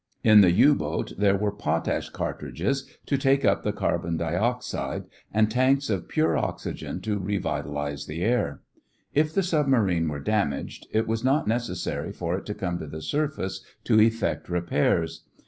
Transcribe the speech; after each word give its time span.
In 0.23 0.41
the 0.41 0.49
U 0.51 0.73
boat 0.73 1.13
there 1.19 1.37
were 1.37 1.51
potash 1.51 2.09
cartridges 2.09 2.89
to 3.05 3.19
take 3.19 3.45
up 3.45 3.61
the 3.61 3.71
carbon 3.71 4.17
dioxide, 4.17 5.03
and 5.31 5.51
tanks 5.51 5.91
of 5.91 6.07
pure 6.07 6.35
oxygen 6.35 7.01
to 7.01 7.19
revitalize 7.19 8.07
the 8.07 8.23
air. 8.23 8.61
If 9.13 9.31
the 9.31 9.43
submarine 9.43 10.07
were 10.07 10.19
damaged, 10.19 10.87
it 10.91 11.05
was 11.07 11.23
not 11.23 11.47
necessary 11.47 12.11
for 12.11 12.35
it 12.35 12.47
to 12.47 12.55
come 12.55 12.79
to 12.79 12.87
the 12.87 13.03
surface 13.03 13.63
to 13.83 13.99
effect 14.01 14.49
repairs. 14.49 15.23